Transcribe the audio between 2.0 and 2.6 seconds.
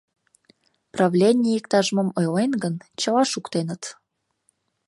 ойлен